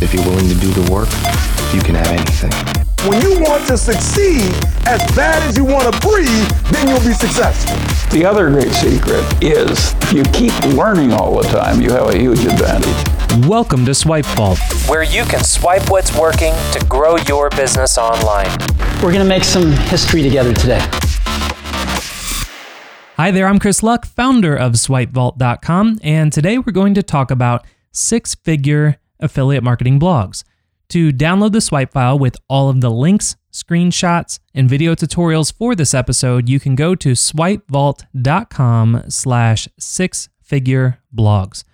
[0.00, 1.08] If you're willing to do the work,
[1.74, 2.52] you can have anything.
[3.10, 4.54] When you want to succeed
[4.86, 7.74] as bad as you want to breathe, then you'll be successful.
[8.16, 12.16] The other great secret is if you keep learning all the time, you have a
[12.16, 13.48] huge advantage.
[13.48, 18.56] Welcome to Swipe Vault, where you can swipe what's working to grow your business online.
[19.02, 20.78] We're going to make some history together today.
[23.16, 27.66] Hi there, I'm Chris Luck, founder of SwipeVault.com, and today we're going to talk about
[27.90, 30.44] six figure affiliate marketing blogs.
[30.90, 35.74] To download the swipe file with all of the links, screenshots, and video tutorials for
[35.74, 41.64] this episode, you can go to swipevault.com slash six figure blogs.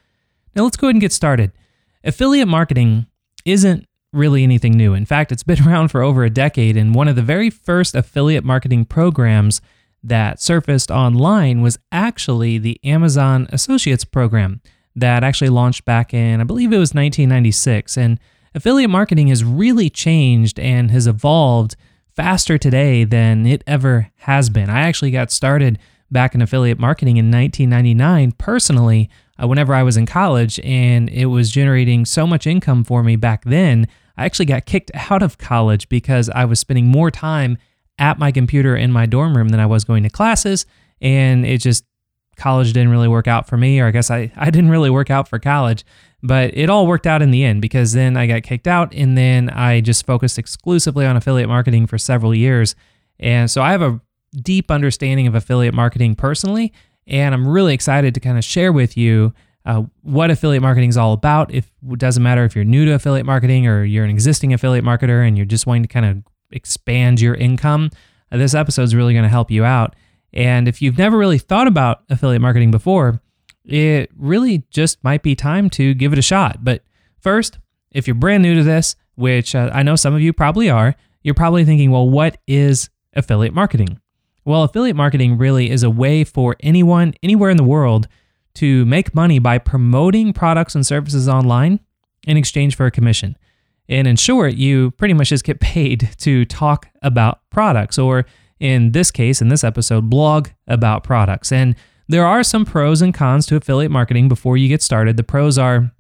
[0.57, 1.53] Now let's go ahead and get started.
[2.03, 3.07] Affiliate marketing
[3.45, 4.95] isn't really anything new.
[4.95, 7.95] In fact, it's been around for over a decade, and one of the very first
[7.95, 9.61] affiliate marketing programs
[10.03, 14.61] that surfaced online was actually the Amazon Associates program
[14.97, 17.97] that actually launched back in, I believe it was 1996.
[17.97, 18.21] And
[18.55, 21.77] affiliate marketing has really changed and has evolved
[22.15, 24.71] faster today than it ever has been.
[24.71, 25.79] I actually got started
[26.11, 29.11] back in affiliate marketing in 1999 personally
[29.43, 33.17] uh, whenever I was in college, and it was generating so much income for me
[33.17, 33.89] back then.
[34.17, 37.59] I actually got kicked out of college because I was spending more time
[37.99, 40.67] at my computer in my dorm room than I was going to classes,
[41.01, 41.85] and it just
[42.37, 45.11] college didn't really work out for me, or I guess I, I didn't really work
[45.11, 45.85] out for college,
[46.23, 49.17] but it all worked out in the end because then I got kicked out and
[49.17, 52.75] then I just focused exclusively on affiliate marketing for several years.
[53.21, 54.01] And so I have a
[54.35, 56.73] deep understanding of affiliate marketing personally,
[57.07, 59.33] and I'm really excited to kind of share with you
[59.67, 61.53] uh, what affiliate marketing is all about.
[61.53, 64.85] If it doesn't matter if you're new to affiliate marketing or you're an existing affiliate
[64.85, 67.91] marketer and you're just wanting to kind of expand your income,
[68.31, 69.95] this episode is really going to help you out.
[70.35, 73.23] And if you've never really thought about affiliate marketing before,
[73.65, 76.65] it really just might be time to give it a shot.
[76.65, 76.83] But
[77.21, 77.59] first,
[77.93, 80.97] if you're brand new to this, which uh, I know some of you probably are,
[81.23, 84.01] you're probably thinking, well, what is affiliate marketing?
[84.45, 88.09] Well, affiliate marketing really is a way for anyone, anywhere in the world,
[88.55, 91.81] to make money by promoting products and services online
[92.27, 93.39] in exchange for a commission.
[93.89, 98.27] And in short, you pretty much just get paid to talk about products or
[98.61, 101.53] in this case, in this episode, blog about products.
[101.53, 101.75] And
[102.09, 105.17] there are some pros and cons to affiliate marketing before you get started.
[105.17, 105.93] The pros are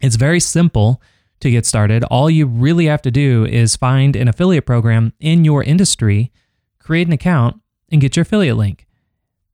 [0.00, 1.02] it's very simple
[1.40, 2.04] to get started.
[2.04, 6.32] All you really have to do is find an affiliate program in your industry,
[6.78, 7.60] create an account,
[7.90, 8.86] and get your affiliate link.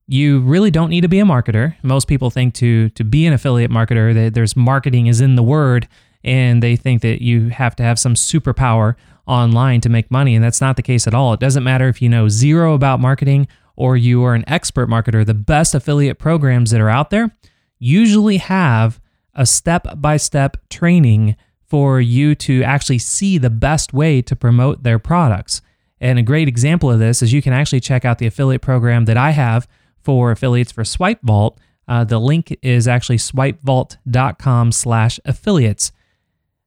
[0.07, 1.77] You really don't need to be a marketer.
[1.83, 5.43] Most people think to to be an affiliate marketer that there's marketing is in the
[5.43, 5.89] word
[6.23, 10.35] and they think that you have to have some superpower online to make money.
[10.35, 11.33] And that's not the case at all.
[11.33, 15.25] It doesn't matter if you know zero about marketing or you are an expert marketer.
[15.25, 17.35] The best affiliate programs that are out there
[17.79, 19.01] usually have
[19.35, 21.37] a step by step training
[21.67, 25.61] for you to actually see the best way to promote their products.
[26.01, 29.07] And a great example of this is you can actually check out the affiliate program
[29.07, 29.67] that I have
[30.01, 31.59] for affiliates for Swipe Vault.
[31.89, 35.93] Uh, the link is actually swipevault.com slash affiliates.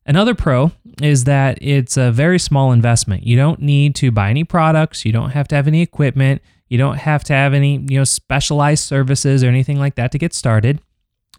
[0.08, 3.24] Another pro is that it's a very small investment.
[3.24, 6.78] You don't need to buy any products, you don't have to have any equipment, you
[6.78, 10.34] don't have to have any, you know, specialized services or anything like that to get
[10.34, 10.82] started.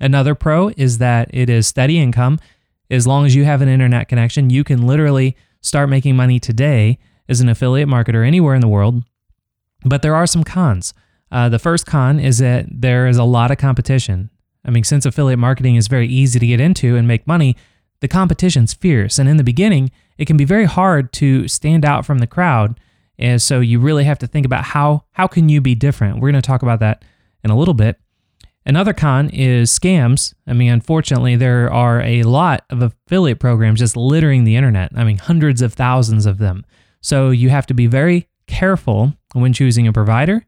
[0.01, 2.39] Another pro is that it is steady income.
[2.91, 6.99] As long as you have an internet connection, you can literally start making money today
[7.29, 9.03] as an affiliate marketer anywhere in the world.
[9.85, 10.95] But there are some cons.
[11.33, 14.31] Uh, the first con is that there is a lot of competition.
[14.65, 17.57] I mean, since affiliate marketing is very easy to get into and make money,
[18.01, 19.19] the competition's fierce.
[19.19, 22.79] And in the beginning, it can be very hard to stand out from the crowd.
[23.19, 26.17] And so you really have to think about how how can you be different.
[26.17, 27.05] We're going to talk about that
[27.43, 27.99] in a little bit.
[28.65, 30.35] Another con is scams.
[30.47, 34.93] I mean, unfortunately, there are a lot of affiliate programs just littering the internet.
[34.95, 36.67] I mean, hundreds of thousands of them.
[37.01, 40.45] So you have to be very careful when choosing a provider.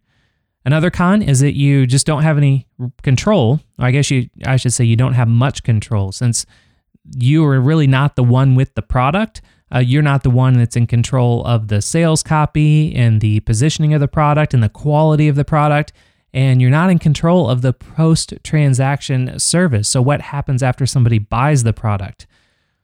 [0.64, 2.68] Another con is that you just don't have any
[3.02, 3.60] control.
[3.78, 6.44] I guess you I should say you don't have much control since
[7.16, 9.40] you are really not the one with the product.
[9.72, 13.94] Uh, you're not the one that's in control of the sales copy and the positioning
[13.94, 15.92] of the product and the quality of the product.
[16.32, 19.88] And you're not in control of the post transaction service.
[19.88, 22.26] So, what happens after somebody buys the product?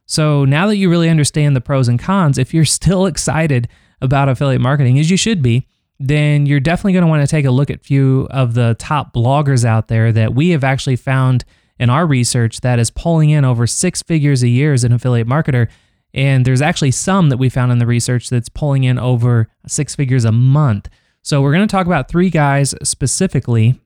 [0.04, 3.68] So, now that you really understand the pros and cons, if you're still excited
[4.00, 5.66] about affiliate marketing, as you should be,
[5.98, 8.76] then you're definitely going to want to take a look at a few of the
[8.78, 11.44] top bloggers out there that we have actually found
[11.78, 15.28] in our research that is pulling in over six figures a year as an affiliate
[15.28, 15.68] marketer.
[16.14, 19.94] And there's actually some that we found in the research that's pulling in over six
[19.94, 20.88] figures a month.
[21.22, 23.78] So we're going to talk about three guys specifically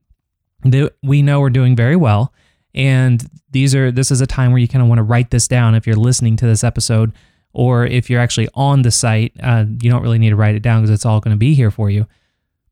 [0.62, 2.32] that we know are doing very well.
[2.74, 5.48] And these are this is a time where you kind of want to write this
[5.48, 7.12] down if you're listening to this episode,
[7.52, 10.62] or if you're actually on the site, uh, you don't really need to write it
[10.62, 12.06] down because it's all going to be here for you.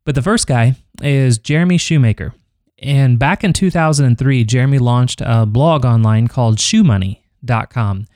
[0.04, 2.32] But the first guy is Jeremy Shoemaker.
[2.80, 8.06] And back in 2003, Jeremy launched a blog online called shoemoney.com.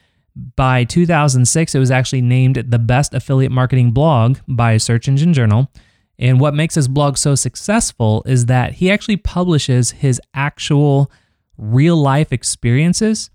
[0.56, 5.70] By 2006, it was actually named the best affiliate marketing blog by Search Engine Journal.
[6.18, 11.10] And what makes his blog so successful is that he actually publishes his actual
[11.58, 13.30] real life experiences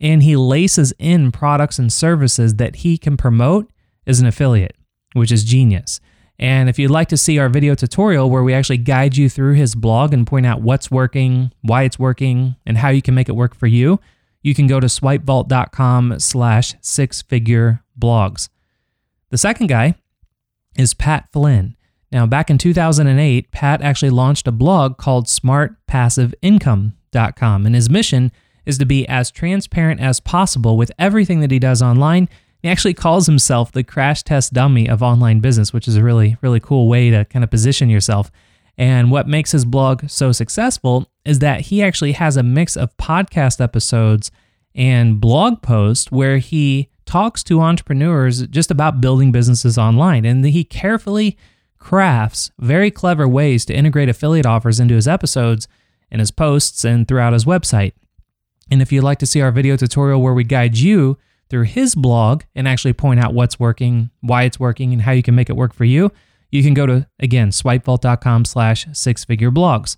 [0.00, 3.70] and he laces in products and services that he can promote
[4.06, 4.76] as an affiliate,
[5.12, 6.00] which is genius.
[6.38, 9.54] And if you'd like to see our video tutorial where we actually guide you through
[9.54, 13.28] his blog and point out what's working, why it's working, and how you can make
[13.28, 14.00] it work for you,
[14.42, 18.48] you can go to swipevault.com slash six figure blogs.
[19.30, 19.94] The second guy
[20.76, 21.76] is Pat Flynn.
[22.12, 28.30] Now, back in 2008, Pat actually launched a blog called smartpassiveincome.com, and his mission
[28.64, 32.28] is to be as transparent as possible with everything that he does online.
[32.66, 36.36] He actually calls himself the crash test dummy of online business, which is a really,
[36.40, 38.28] really cool way to kind of position yourself.
[38.76, 42.96] And what makes his blog so successful is that he actually has a mix of
[42.96, 44.32] podcast episodes
[44.74, 50.24] and blog posts where he talks to entrepreneurs just about building businesses online.
[50.24, 51.38] And he carefully
[51.78, 55.68] crafts very clever ways to integrate affiliate offers into his episodes
[56.10, 57.92] and his posts and throughout his website.
[58.72, 61.16] And if you'd like to see our video tutorial where we guide you
[61.48, 65.22] through his blog and actually point out what's working, why it's working, and how you
[65.22, 66.10] can make it work for you,
[66.50, 69.96] you can go to, again, swipevault.com slash six figure blogs.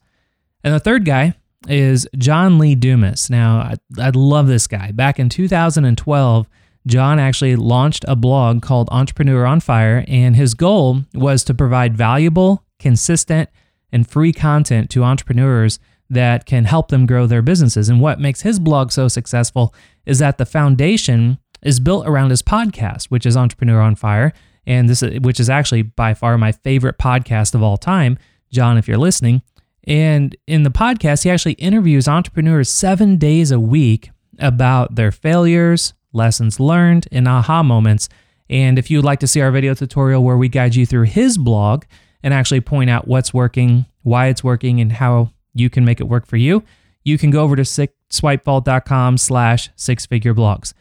[0.65, 1.35] And the third guy
[1.69, 3.31] is John Lee Dumas.
[3.31, 4.93] Now, I, I love this guy.
[4.93, 6.47] Back in 2012,
[6.87, 11.97] John actually launched a blog called Entrepreneur on Fire, and his goal was to provide
[11.97, 13.51] valuable, consistent,
[13.93, 15.79] and free content to entrepreneurs
[16.11, 17.89] that can help them grow their businesses.
[17.89, 19.75] And what makes his blog so successful
[20.07, 24.33] is that the foundation is built around his podcast, which is Entrepreneur on Fire,
[24.67, 28.19] and this which is actually by far my favorite podcast of all time.
[28.51, 29.43] John, if you're listening,
[29.85, 35.95] and in the podcast, he actually interviews entrepreneurs seven days a week about their failures,
[36.13, 38.09] lessons learned, and aha moments.
[38.51, 41.37] And if you'd like to see our video tutorial where we guide you through his
[41.39, 41.85] blog
[42.23, 46.05] and actually point out what's working, why it's working, and how you can make it
[46.05, 46.63] work for you,
[47.05, 50.75] you can go over to swipevault.com slash six figure blogs.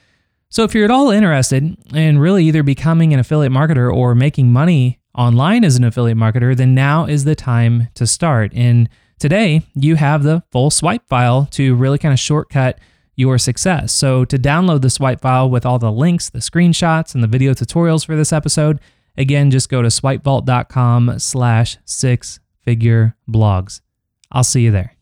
[0.49, 4.51] So if you're at all interested in really either becoming an affiliate marketer or making
[4.51, 8.53] money online as an affiliate marketer, then now is the time to start.
[8.53, 8.87] And
[9.19, 12.79] today you have the full swipe file to really kind of shortcut
[13.15, 13.91] your success.
[13.91, 17.53] So to download the swipe file with all the links, the screenshots, and the video
[17.53, 18.79] tutorials for this episode,
[19.17, 23.81] again, just go to swipevault.com slash six figure blogs.
[24.31, 24.93] I'll see you there.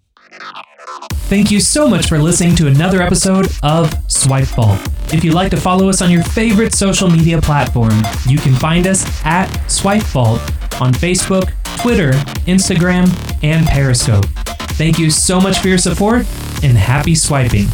[1.27, 4.79] Thank you so much for listening to another episode of Swipe Vault.
[5.11, 8.85] If you'd like to follow us on your favorite social media platform, you can find
[8.85, 10.39] us at Swipe Vault
[10.79, 11.51] on Facebook,
[11.81, 12.11] Twitter,
[12.45, 13.07] Instagram,
[13.43, 14.25] and Periscope.
[14.77, 16.27] Thank you so much for your support
[16.63, 17.67] and happy swiping.